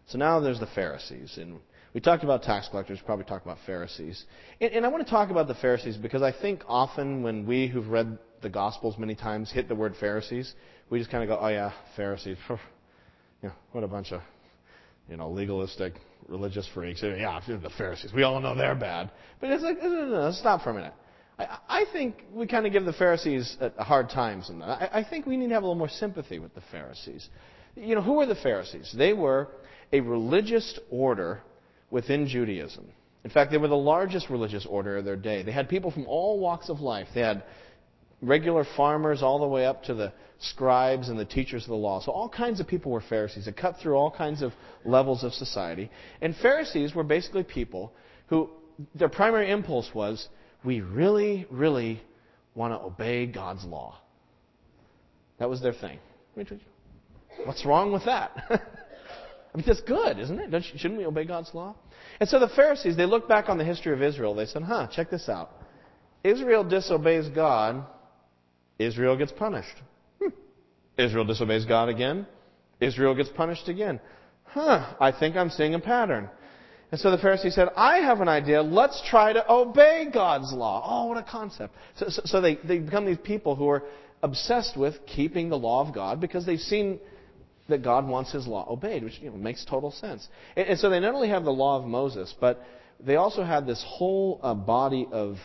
[0.08, 1.38] So now there's the Pharisees.
[1.38, 1.60] And
[1.94, 4.24] we talked about tax collectors, probably talked about Pharisees.
[4.62, 7.68] And, and I want to talk about the Pharisees because I think often when we
[7.68, 10.54] who've read the Gospels many times hit the word Pharisees,
[10.90, 12.38] we just kind of go, Oh, yeah, Pharisees.
[13.72, 14.22] what a bunch of
[15.10, 15.94] you know, legalistic
[16.28, 17.02] religious freaks.
[17.02, 18.14] Yeah, the Pharisees.
[18.14, 19.12] We all know they're bad.
[19.42, 20.94] But it's like, no, no, no, stop for a minute.
[21.40, 24.90] I, I think we kind of give the Pharisees a hard time sometimes.
[24.94, 27.28] I, I think we need to have a little more sympathy with the Pharisees.
[27.76, 28.94] You know, who were the Pharisees?
[28.96, 29.48] They were
[29.92, 31.42] a religious order
[31.92, 32.86] within Judaism.
[33.24, 35.44] In fact, they were the largest religious order of their day.
[35.44, 37.08] They had people from all walks of life.
[37.14, 37.44] They had
[38.22, 42.02] regular farmers all the way up to the scribes and the teachers of the law.
[42.02, 43.48] So all kinds of people were Pharisees.
[43.48, 44.54] It cut through all kinds of
[44.86, 45.92] levels of society.
[46.22, 47.92] And Pharisees were basically people
[48.28, 48.50] who
[48.96, 50.28] their primary impulse was,
[50.64, 52.02] we really, really
[52.56, 53.98] want to obey God's law.
[55.40, 56.00] That was their thing.
[57.46, 58.32] What's wrong with that?
[59.54, 60.64] I mean, that's good, isn't it?
[60.78, 61.76] Shouldn't we obey God's law?
[62.20, 64.36] And so the Pharisees, they look back on the history of Israel.
[64.36, 65.52] They said, huh, check this out.
[66.24, 67.84] Israel disobeys God
[68.80, 69.76] Israel gets punished.
[70.22, 70.30] Hmm.
[70.98, 72.26] Israel disobeys God again.
[72.80, 74.00] Israel gets punished again.
[74.46, 76.30] Huh, I think I'm seeing a pattern.
[76.92, 78.64] And so the Pharisee said, I have an idea.
[78.64, 80.84] Let's try to obey God's law.
[80.90, 81.76] Oh, what a concept.
[81.98, 83.84] So, so, so they, they become these people who are
[84.24, 87.00] obsessed with keeping the law of God because they've seen
[87.70, 90.28] that God wants His law obeyed, which you know, makes total sense.
[90.56, 92.64] And, and, so they not only have the law of Moses, but
[93.00, 95.38] they also had this whole uh, body of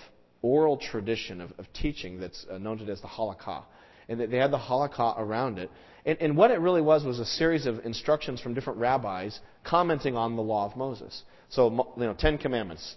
[0.43, 3.63] oral tradition of, of teaching that's uh, known today as the halakha.
[4.09, 5.71] And they had the halakha around it.
[6.05, 10.17] And, and what it really was was a series of instructions from different rabbis commenting
[10.17, 11.23] on the law of Moses.
[11.49, 12.97] So, you know, Ten Commandments.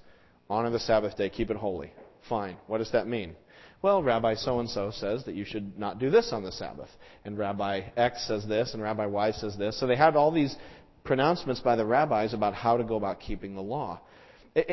[0.50, 1.92] Honor the Sabbath day, keep it holy.
[2.30, 2.58] Fine.
[2.68, 3.36] What does that mean?
[3.82, 6.90] Well, Rabbi so and so says that you should not do this on the Sabbath.
[7.26, 9.80] And Rabbi X says this, and Rabbi Y says this.
[9.80, 10.56] So they had all these
[11.04, 14.02] pronouncements by the rabbis about how to go about keeping the law.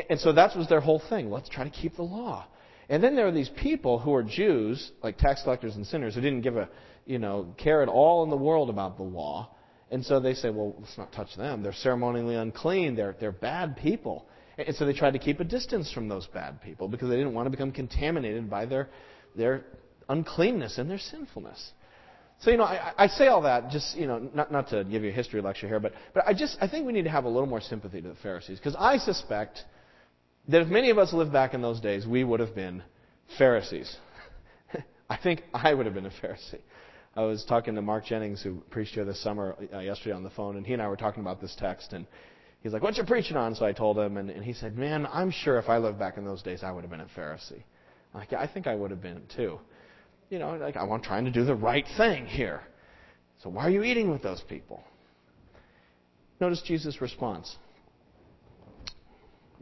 [0.09, 1.29] And so that was their whole thing.
[1.29, 2.47] Let's try to keep the law.
[2.89, 6.21] And then there are these people who are Jews, like tax collectors and sinners, who
[6.21, 6.69] didn't give a,
[7.05, 9.49] you know, care at all in the world about the law.
[9.91, 11.61] And so they say, well, let's not touch them.
[11.61, 12.95] They're ceremonially unclean.
[12.95, 14.27] They're, they're bad people.
[14.57, 17.33] And so they tried to keep a distance from those bad people because they didn't
[17.33, 18.89] want to become contaminated by their,
[19.35, 19.65] their
[20.07, 21.71] uncleanness and their sinfulness.
[22.39, 25.03] So, you know, I, I say all that just, you know, not, not to give
[25.03, 27.25] you a history lecture here, but, but I just, I think we need to have
[27.25, 29.63] a little more sympathy to the Pharisees because I suspect
[30.49, 32.83] that if many of us lived back in those days, we would have been
[33.37, 33.95] Pharisees.
[35.09, 36.59] I think I would have been a Pharisee.
[37.15, 40.29] I was talking to Mark Jennings, who preached here this summer uh, yesterday on the
[40.29, 42.05] phone, and he and I were talking about this text, and
[42.65, 45.07] he's like, "What you preaching on?" So I told him, and, and he said, "Man,
[45.13, 47.63] I'm sure if I lived back in those days, I would have been a Pharisee."
[48.11, 49.59] I'm like, yeah, I think I would have been too.
[50.29, 52.61] You know, like I'm trying to do the right thing here.
[53.43, 54.83] So why are you eating with those people?
[56.39, 57.55] Notice Jesus' response.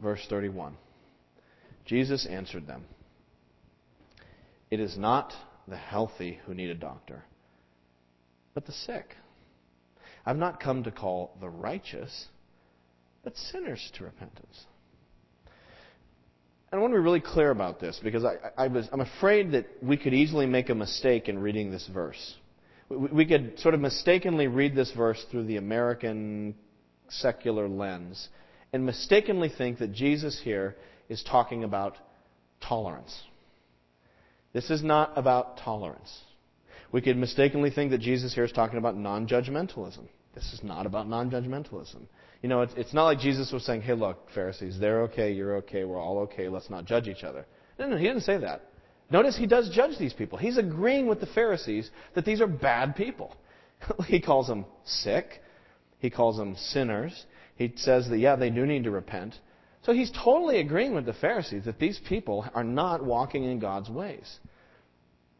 [0.00, 0.76] Verse 31.
[1.84, 2.84] Jesus answered them
[4.70, 5.32] It is not
[5.68, 7.24] the healthy who need a doctor,
[8.54, 9.16] but the sick.
[10.24, 12.28] I've not come to call the righteous,
[13.24, 14.66] but sinners to repentance.
[16.70, 19.52] And I want to be really clear about this because I, I was, I'm afraid
[19.52, 22.34] that we could easily make a mistake in reading this verse.
[22.88, 26.54] We, we could sort of mistakenly read this verse through the American
[27.08, 28.28] secular lens
[28.72, 30.76] and mistakenly think that Jesus here
[31.08, 31.96] is talking about
[32.60, 33.22] tolerance.
[34.52, 36.22] This is not about tolerance.
[36.90, 40.08] We could mistakenly think that Jesus here is talking about non judgmentalism.
[40.34, 42.06] This is not about non judgmentalism.
[42.44, 45.56] You know, it's, it's not like Jesus was saying, hey, look, Pharisees, they're okay, you're
[45.56, 47.46] okay, we're all okay, let's not judge each other.
[47.78, 48.68] No, no, he didn't say that.
[49.10, 50.36] Notice he does judge these people.
[50.36, 53.34] He's agreeing with the Pharisees that these are bad people.
[54.08, 55.40] he calls them sick.
[56.00, 57.24] He calls them sinners.
[57.56, 59.36] He says that, yeah, they do need to repent.
[59.82, 63.88] So he's totally agreeing with the Pharisees that these people are not walking in God's
[63.88, 64.38] ways.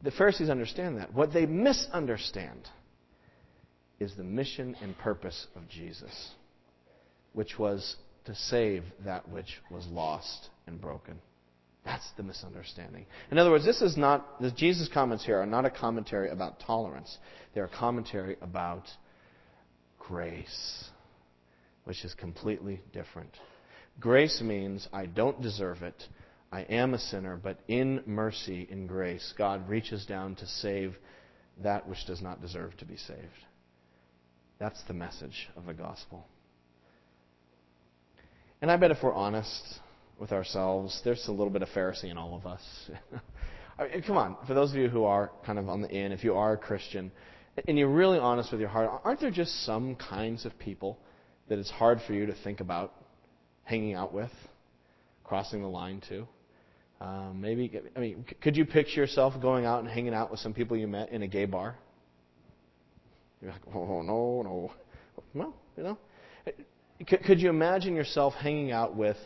[0.03, 1.13] The Pharisees understand that.
[1.13, 2.67] What they misunderstand
[4.01, 6.31] is the mission and purpose of Jesus,
[7.35, 11.19] which was to save that which was lost and broken.
[11.85, 13.05] That's the misunderstanding.
[13.31, 16.61] In other words, this is not, the Jesus comments here are not a commentary about
[16.61, 17.19] tolerance.
[17.53, 18.85] They're a commentary about
[19.99, 20.85] grace,
[21.85, 23.37] which is completely different.
[24.01, 26.03] Grace means I don't deserve it.
[26.51, 30.97] I am a sinner, but in mercy, in grace, God reaches down to save
[31.63, 33.19] that which does not deserve to be saved.
[34.59, 36.27] That's the message of the gospel.
[38.65, 39.63] And I bet if we're honest
[40.19, 42.63] with ourselves, there's a little bit of Pharisee in all of us.
[43.79, 46.13] I mean, come on, for those of you who are kind of on the in,
[46.13, 47.13] if you are a Christian,
[47.69, 50.99] and you're really honest with your heart, aren't there just some kinds of people
[51.51, 52.95] that it's hard for you to think about
[53.65, 54.33] hanging out with,
[55.25, 56.27] crossing the line to?
[57.03, 60.55] Um, maybe, I mean, could you picture yourself going out and hanging out with some
[60.55, 61.77] people you met in a gay bar?
[63.43, 64.73] You're like, oh, no, no.
[65.35, 65.99] Well, you know.
[67.07, 69.17] Could you imagine yourself hanging out with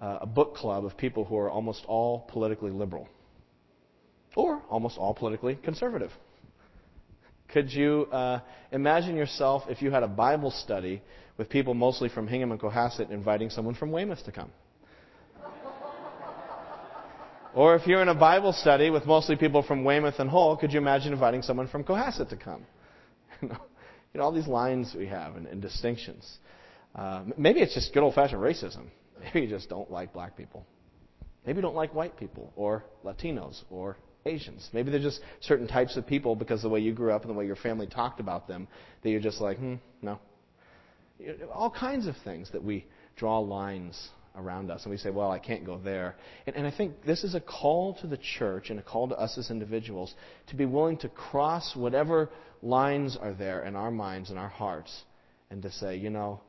[0.00, 3.08] uh, a book club of people who are almost all politically liberal?
[4.34, 6.10] Or almost all politically conservative?
[7.48, 11.00] Could you uh, imagine yourself if you had a Bible study
[11.38, 14.50] with people mostly from Hingham and Cohasset inviting someone from Weymouth to come?
[17.54, 20.70] or if you're in a Bible study with mostly people from Weymouth and Hull, could
[20.70, 22.66] you imagine inviting someone from Cohasset to come?
[23.40, 26.38] you know, all these lines we have and, and distinctions.
[26.96, 28.86] Uh, maybe it's just good old fashioned racism.
[29.22, 30.66] Maybe you just don't like black people.
[31.44, 34.68] Maybe you don't like white people or Latinos or Asians.
[34.72, 37.34] Maybe they're just certain types of people because the way you grew up and the
[37.34, 38.66] way your family talked about them
[39.02, 40.18] that you're just like, hmm, no.
[41.52, 45.38] All kinds of things that we draw lines around us and we say, well, I
[45.38, 46.16] can't go there.
[46.46, 49.16] And, and I think this is a call to the church and a call to
[49.16, 50.14] us as individuals
[50.48, 52.30] to be willing to cross whatever
[52.62, 55.04] lines are there in our minds and our hearts
[55.50, 56.40] and to say, you know,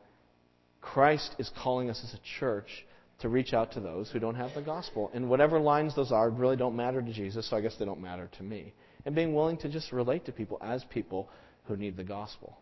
[0.82, 2.86] Christ is calling us as a church
[3.20, 5.10] to reach out to those who don't have the gospel.
[5.14, 8.02] And whatever lines those are really don't matter to Jesus, so I guess they don't
[8.02, 8.74] matter to me.
[9.06, 11.30] And being willing to just relate to people as people
[11.66, 12.58] who need the gospel.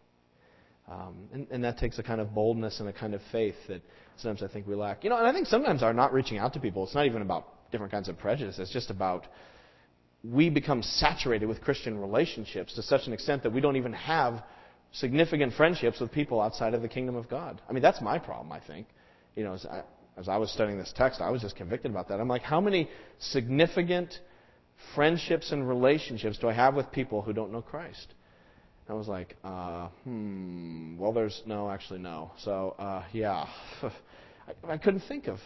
[0.87, 3.81] Um, and, and, that takes a kind of boldness and a kind of faith that
[4.17, 5.03] sometimes I think we lack.
[5.03, 7.23] You know, and I think sometimes our not reaching out to people, it's not even
[7.23, 8.59] about different kinds of prejudice.
[8.59, 9.25] It's just about
[10.23, 14.43] we become saturated with Christian relationships to such an extent that we don't even have
[14.99, 17.61] significant friendships with people outside of the kingdom of God.
[17.69, 18.87] I mean, that's my problem, I think.
[19.35, 19.83] You know, as I,
[20.17, 22.19] as I was studying this text, I was just convicted about that.
[22.19, 24.13] I'm like, how many significant
[24.93, 28.13] friendships and relationships do I have with people who don't know Christ?
[28.87, 32.31] I was like, uh, hmm, well, there's no, actually, no.
[32.37, 33.47] So, uh, yeah,
[33.83, 35.39] I, I couldn't think of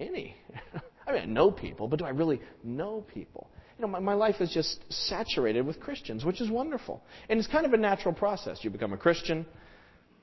[0.00, 0.36] any.
[1.06, 3.51] I mean, I know people, but do I really know people?
[3.82, 7.02] You know, my, my life is just saturated with Christians, which is wonderful.
[7.28, 8.60] And it's kind of a natural process.
[8.62, 9.44] You become a Christian.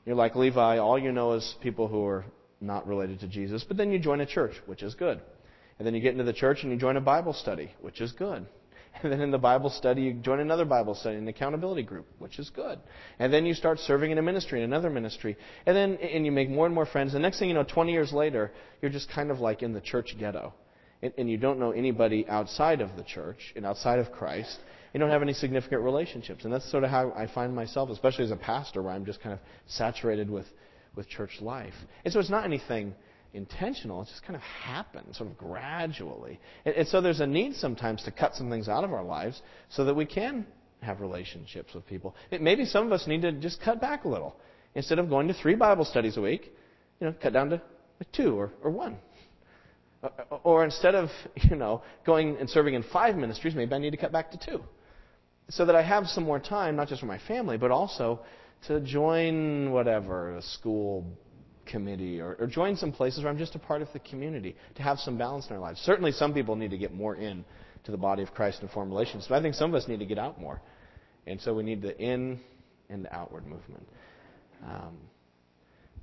[0.06, 0.78] You're like Levi.
[0.78, 2.24] All you know is people who are
[2.62, 3.66] not related to Jesus.
[3.68, 5.20] But then you join a church, which is good.
[5.78, 8.14] And then you get into the church and you join a Bible study, which is
[8.14, 8.46] good.
[9.04, 12.40] And then in the Bible study, you join another Bible study, an accountability group, which
[12.40, 12.80] is good.
[13.20, 15.38] And then you start serving in a ministry, in another ministry.
[15.66, 17.14] And then and you make more and more friends.
[17.14, 19.82] The next thing you know, 20 years later, you're just kind of like in the
[19.82, 20.54] church ghetto
[21.02, 24.58] and, and you don't know anybody outside of the church and outside of Christ,
[24.94, 26.44] you don't have any significant relationships.
[26.44, 29.22] And that's sort of how I find myself, especially as a pastor, where I'm just
[29.22, 30.48] kind of saturated with,
[30.96, 31.74] with church life.
[32.04, 32.96] And so it's not anything
[33.34, 34.02] intentional.
[34.02, 36.40] It just kind of happens, sort of gradually.
[36.66, 39.42] And, and, so there's a need sometimes to cut some things out of our lives
[39.70, 40.46] so that we can
[40.82, 42.16] have relationships with people.
[42.32, 44.36] It, maybe some of us need to just cut back a little.
[44.76, 46.52] Instead of going to three Bible studies a week,
[47.00, 47.62] you know, cut down to
[48.14, 48.98] two or, or one.
[50.44, 53.98] Or instead of, you know, going and serving in five ministries, maybe I need to
[53.98, 54.64] cut back to two.
[55.50, 58.22] So that I have some more time, not just for my family, but also
[58.68, 61.06] to join whatever, a school
[61.66, 64.84] committee, or, or join some places where I'm just a part of the community, to
[64.84, 65.80] have some balance in our lives.
[65.82, 67.44] Certainly some people need to get more in
[67.84, 70.00] to the body of Christ and form relations, but I think some of us need
[70.00, 70.62] to get out more.
[71.28, 72.40] And so we need the in
[72.90, 73.88] and the outward movement.
[74.66, 74.98] Um,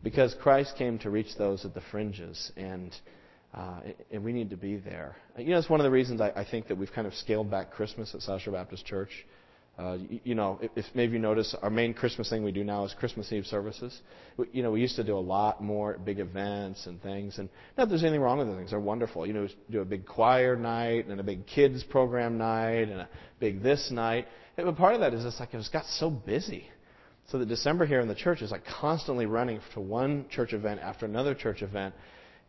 [0.03, 2.95] because Christ came to reach those at the fringes, and
[3.55, 3.81] uh,
[4.11, 5.17] and we need to be there.
[5.39, 7.51] You know, it's one of the reasons I, I, think that we've kind of scaled
[7.51, 9.11] back Christmas at Shore Baptist Church.
[9.79, 12.65] Uh, you, you know, if, if maybe you notice, our main Christmas thing we do
[12.65, 14.01] now is Christmas Eve services.
[14.37, 17.49] We, you know, we used to do a lot more big events and things, and
[17.77, 18.71] not that there's anything wrong with the things.
[18.71, 19.27] They're wonderful.
[19.27, 23.01] You know, we do a big choir night and a big kids program night and
[23.01, 24.27] a big this night.
[24.57, 26.69] And, but part of that is just like it just got so busy.
[27.31, 30.81] So that December here in the church is like constantly running to one church event
[30.81, 31.95] after another church event.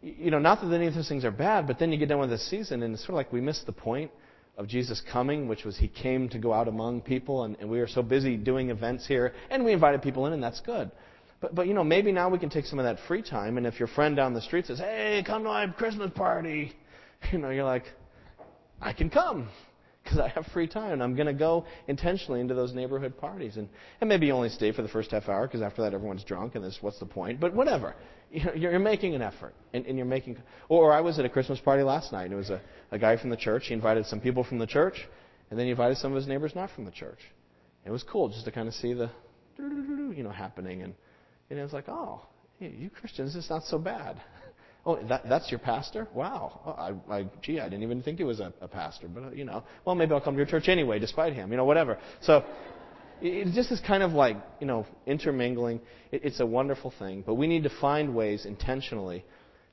[0.01, 2.19] You know, not that any of those things are bad, but then you get done
[2.19, 4.11] with the season and it's sort of like we missed the point
[4.57, 7.79] of Jesus coming, which was he came to go out among people, and, and we
[7.79, 10.91] were so busy doing events here, and we invited people in, and that's good.
[11.39, 13.67] But, but you know, maybe now we can take some of that free time, and
[13.67, 16.73] if your friend down the street says, "Hey, come to my Christmas party,"
[17.31, 17.85] you know, you're like,
[18.81, 19.49] "I can come."
[20.07, 23.57] because I have free time and I'm going to go intentionally into those neighborhood parties.
[23.57, 23.67] And,
[23.99, 26.55] and maybe you only stay for the first half hour because after that everyone's drunk
[26.55, 27.41] and this, what's the point?
[27.41, 27.93] But whatever.
[28.31, 29.53] You're, you're making an effort.
[29.73, 30.37] And, and you're making,
[30.69, 32.61] or I was at a Christmas party last night and it was a,
[32.91, 33.67] a guy from the church.
[33.67, 35.07] He invited some people from the church
[35.49, 37.19] and then he invited some of his neighbors not from the church.
[37.85, 39.09] It was cool just to kind of see the,
[39.57, 40.81] you know, happening.
[40.81, 40.93] And,
[41.49, 42.25] and it was like, oh,
[42.59, 44.21] you Christians, it's not so bad.
[44.85, 46.07] Oh, that, that's your pastor?
[46.13, 46.61] Wow.
[46.65, 46.71] Oh,
[47.11, 49.09] I, I, gee, I didn't even think he was a, a pastor.
[49.09, 51.51] But, uh, you know, well, maybe I'll come to your church anyway, despite him.
[51.51, 51.97] You know, whatever.
[52.21, 52.45] So
[53.21, 55.81] it, it just is kind of like, you know, intermingling.
[56.11, 57.23] It, it's a wonderful thing.
[57.25, 59.25] But we need to find ways intentionally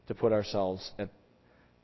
[0.08, 1.08] to put ourselves at,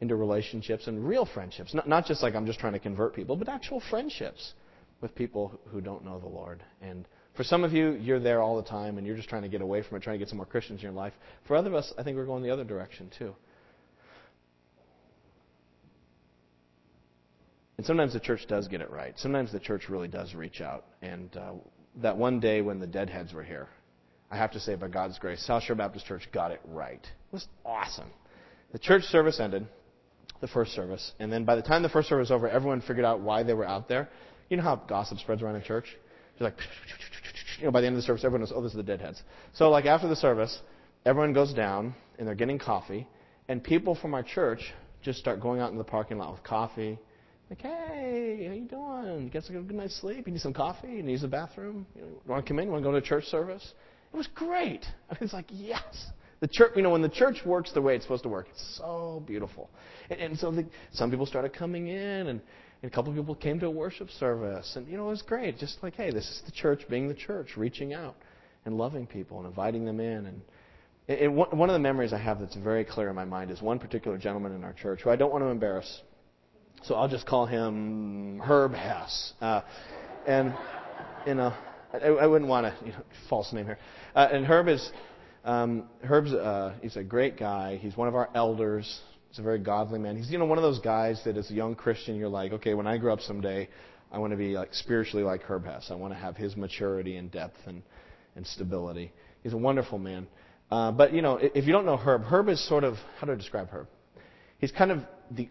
[0.00, 1.74] into relationships and real friendships.
[1.74, 4.54] Not, not just like I'm just trying to convert people, but actual friendships
[5.00, 6.62] with people who don't know the Lord.
[6.82, 7.06] And
[7.36, 9.62] for some of you, you're there all the time and you're just trying to get
[9.62, 11.12] away from it, trying to get some more Christians in your life.
[11.46, 13.34] For other of us, I think we're going the other direction too.
[17.80, 19.14] And sometimes the church does get it right.
[19.18, 20.84] Sometimes the church really does reach out.
[21.00, 21.52] And uh,
[22.02, 23.68] that one day when the deadheads were here,
[24.30, 27.00] I have to say, by God's grace, South Shore Baptist Church got it right.
[27.00, 28.10] It was awesome.
[28.72, 29.66] The church service ended,
[30.42, 33.06] the first service, and then by the time the first service was over, everyone figured
[33.06, 34.10] out why they were out there.
[34.50, 35.86] You know how gossip spreads around a church?
[36.34, 36.58] It's like,
[37.60, 39.22] you know, by the end of the service, everyone knows, oh, this is the deadheads.
[39.54, 40.60] So, like, after the service,
[41.06, 43.08] everyone goes down and they're getting coffee,
[43.48, 44.70] and people from our church
[45.00, 46.98] just start going out in the parking lot with coffee.
[47.50, 49.28] Like, hey, how you doing?
[49.28, 50.26] Get a good night's sleep?
[50.26, 50.88] You need some coffee?
[50.88, 51.84] You need the bathroom?
[51.96, 52.66] You want to come in?
[52.66, 53.74] You want to go to church service?
[54.12, 54.86] It was great.
[55.10, 56.06] I was like, yes.
[56.38, 58.78] The church, you know, when the church works the way it's supposed to work, it's
[58.78, 59.68] so beautiful.
[60.08, 62.40] And, and so the, some people started coming in, and
[62.82, 64.72] and a couple of people came to a worship service.
[64.76, 65.58] And, you know, it was great.
[65.58, 68.16] Just like, hey, this is the church being the church, reaching out
[68.64, 70.26] and loving people and inviting them in.
[70.26, 70.42] And
[71.06, 73.78] it, one of the memories I have that's very clear in my mind is one
[73.78, 76.00] particular gentleman in our church who I don't want to embarrass.
[76.82, 79.32] So I'll just call him Herb Hess.
[79.40, 79.62] Uh,
[80.26, 80.54] and,
[81.26, 81.52] you know,
[81.92, 83.78] I, I wouldn't want to, you know, false name here.
[84.14, 84.90] Uh, and Herb is,
[85.44, 87.76] um, Herb's, uh, he's a great guy.
[87.76, 89.00] He's one of our elders.
[89.28, 90.16] He's a very godly man.
[90.16, 92.74] He's you know one of those guys that as a young Christian you're like, okay,
[92.74, 93.68] when I grow up someday,
[94.10, 95.86] I want to be like spiritually like Herb Hess.
[95.90, 97.82] I want to have his maturity and depth and
[98.34, 99.12] and stability.
[99.44, 100.26] He's a wonderful man.
[100.68, 103.36] Uh, but you know, if you don't know Herb, Herb is sort of how I
[103.36, 103.86] describe Herb?
[104.58, 104.98] He's kind of
[105.30, 105.48] the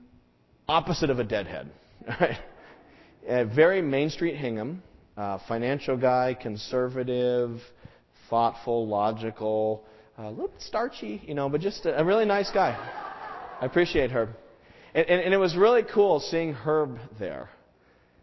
[0.69, 1.69] opposite of a deadhead.
[2.19, 2.37] Right?
[3.27, 4.81] A very Main Street Hingham,
[5.17, 7.59] uh, financial guy, conservative,
[8.29, 9.83] thoughtful, logical,
[10.17, 12.71] a little bit starchy, you know, but just a, a really nice guy.
[13.61, 14.29] I appreciate Herb.
[14.93, 17.49] And, and, and, it was really cool seeing Herb there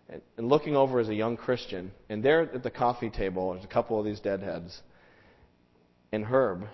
[0.08, 1.92] and, and, looking over as a young Christian.
[2.08, 4.80] And there at the coffee table, there's a couple of these deadheads.
[6.10, 6.64] And Herb,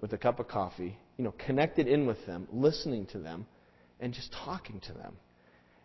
[0.00, 3.46] with a cup of coffee, you know, connected in with them, listening to them,
[4.00, 5.16] and just talking to them.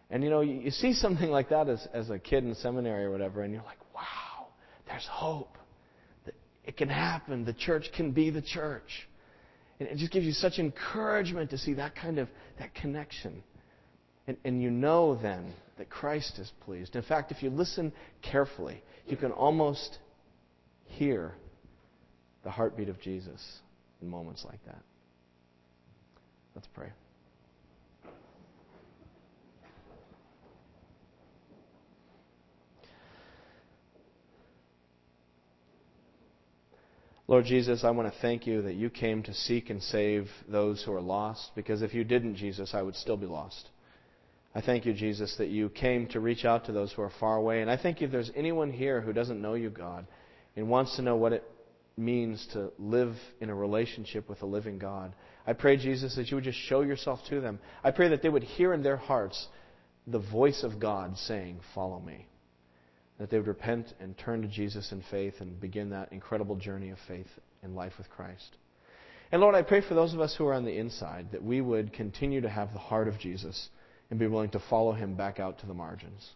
[0.10, 3.06] And you know, you, you see something like that as, as a kid in seminary
[3.06, 4.48] or whatever, and you're like, wow,
[4.88, 5.58] there's hope.
[6.66, 7.46] It can happen.
[7.46, 9.08] The church can be the church.
[9.80, 13.44] And it just gives you such encouragement to see that kind of that connection.
[14.28, 16.96] And, and you know then that Christ is pleased.
[16.96, 17.92] In fact, if you listen
[18.22, 19.98] carefully, you can almost
[20.86, 21.34] hear
[22.44, 23.42] the heartbeat of Jesus
[24.02, 24.82] in moments like that.
[26.56, 26.92] Let's pray.
[37.28, 40.84] Lord Jesus, I want to thank you that you came to seek and save those
[40.84, 43.70] who are lost, because if you didn't, Jesus, I would still be lost.
[44.54, 47.38] I thank you, Jesus, that you came to reach out to those who are far
[47.38, 47.62] away.
[47.62, 50.06] And I think if there's anyone here who doesn't know you, God,
[50.58, 51.50] and wants to know what it
[51.96, 55.16] means to live in a relationship with a living God,
[55.48, 57.60] I pray, Jesus, that you would just show yourself to them.
[57.86, 59.48] I pray that they would hear in their hearts
[60.06, 62.28] the voice of God saying, Follow me
[63.20, 66.90] that they would repent and turn to Jesus in faith and begin that incredible journey
[66.90, 67.28] of faith
[67.62, 68.58] and life with Christ.
[69.32, 71.62] And Lord, I pray for those of us who are on the inside that we
[71.62, 73.70] would continue to have the heart of Jesus
[74.10, 76.30] and be willing to follow him back out to the margins.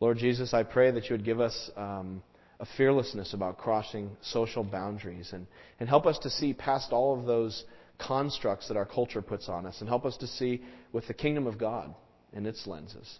[0.00, 2.22] Lord Jesus, I pray that you would give us um,
[2.60, 5.46] a fearlessness about crossing social boundaries and,
[5.80, 7.64] and help us to see past all of those
[7.98, 11.46] constructs that our culture puts on us and help us to see with the kingdom
[11.46, 11.94] of God
[12.32, 13.18] in its lenses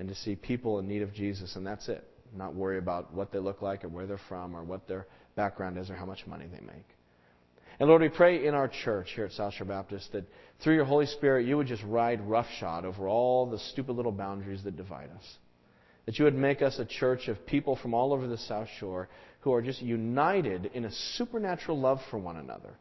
[0.00, 2.02] and to see people in need of Jesus, and that's it.
[2.34, 5.76] Not worry about what they look like or where they're from or what their background
[5.76, 6.86] is or how much money they make.
[7.78, 10.24] And Lord, we pray in our church here at South Shore Baptist that
[10.64, 14.64] through your Holy Spirit, you would just ride roughshod over all the stupid little boundaries
[14.64, 15.36] that divide us.
[16.06, 19.10] That you would make us a church of people from all over the South Shore
[19.40, 22.72] who are just united in a supernatural love for one another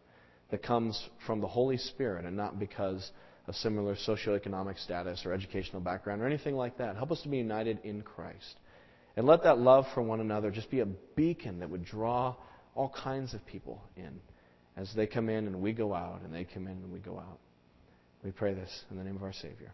[0.52, 3.12] that comes from the Holy Spirit and not because
[3.50, 6.96] of similar socioeconomic status or educational background or anything like that.
[6.96, 8.56] Help us to be united in Christ.
[9.18, 12.36] And let that love for one another just be a beacon that would draw
[12.76, 14.22] all kinds of people in
[14.78, 17.18] as they come in and we go out, and they come in and we go
[17.18, 17.40] out.
[18.24, 19.74] We pray this in the name of our Savior.